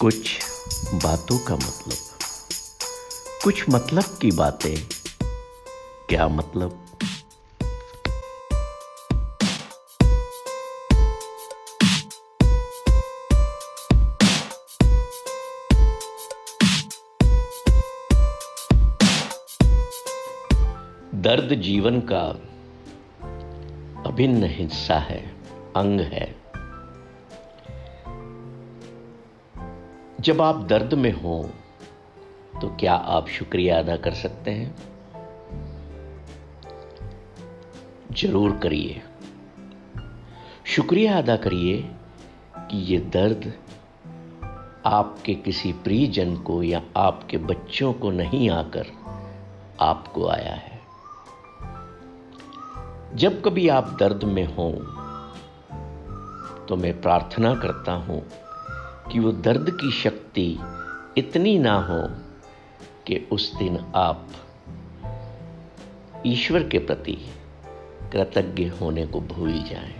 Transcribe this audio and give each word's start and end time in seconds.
कुछ 0.00 0.38
बातों 0.94 1.38
का 1.38 1.56
मतलब। 1.56 1.96
कुछ 3.44 3.68
मतलब 3.68 4.04
की 4.04 4.30
बातें। 4.30 4.88
क्या 6.08 6.28
मतलब? 6.28 6.80
दर्द 21.14 21.54
जीवन 21.54 22.00
का 22.00 22.22
अभिन्न 24.10 24.44
हिस्सा 24.44 24.98
है, 24.98 25.36
अंग 25.76 26.00
है। 26.00 26.43
जब 30.20 30.40
आप 30.42 30.60
दर्द 30.62 30.94
में 30.94 31.12
हो 31.12 31.50
तो 32.60 32.68
क्या 32.80 32.94
आप 32.94 33.28
शुक्रिया 33.28 33.78
अदा 33.78 33.96
कर 33.96 34.14
सकते 34.14 34.50
हैं? 34.50 34.74
ज़रूर 38.12 38.56
करिए। 38.56 39.02
शुक्रिया 40.66 41.18
अदा 41.18 41.36
करिए 41.36 41.76
कि 42.58 42.78
ये 42.84 42.98
दर्द 42.98 43.52
आपके 44.86 45.34
किसी 45.34 45.72
प्रियजन 45.72 46.36
को 46.36 46.62
या 46.62 46.82
आपके 46.96 47.38
बच्चों 47.38 47.92
को 47.92 48.10
नहीं 48.10 48.50
आकर 48.50 48.86
आपको 49.80 50.26
आया 50.28 50.54
है। 50.54 50.80
जब 53.14 53.42
कभी 53.42 53.68
आप 53.68 53.96
दर्द 54.00 54.24
में 54.24 54.44
हों 54.46 54.72
तो 56.66 56.76
मैं 56.76 57.00
प्रार्थना 57.00 57.54
करता 57.54 57.92
हूँ 57.92 58.22
कि 59.12 59.18
वो 59.18 59.32
दर्द 59.32 59.70
की 59.70 59.90
शक्ति 59.92 60.58
इतनी 61.18 61.58
ना 61.58 61.74
हो 61.74 62.02
कि 63.06 63.28
उस 63.32 63.56
दिन 63.56 63.78
आप 63.94 64.28
ईश्वर 66.26 66.68
के 66.68 66.78
प्रति 66.78 67.18
कृतज्ञ 68.12 68.68
होने 68.68 69.06
को 69.06 69.20
भूल 69.20 69.52
जाएँ। 69.52 69.94